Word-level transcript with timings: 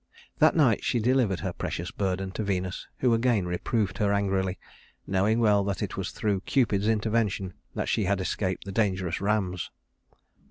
That 0.39 0.55
night 0.55 0.83
she 0.83 0.99
delivered 0.99 1.41
her 1.41 1.53
precious 1.53 1.91
burden 1.91 2.31
to 2.31 2.41
Venus, 2.43 2.87
who 3.01 3.13
again 3.13 3.45
reproved 3.45 3.99
her 3.99 4.11
angrily, 4.11 4.57
knowing 5.05 5.37
well 5.37 5.63
that 5.65 5.83
it 5.83 5.95
was 5.95 6.09
through 6.09 6.41
Cupid's 6.41 6.87
intervention 6.87 7.53
that 7.75 7.87
she 7.87 8.05
had 8.05 8.19
escaped 8.19 8.63
the 8.65 8.71
dangerous 8.71 9.21
rams. 9.21 9.69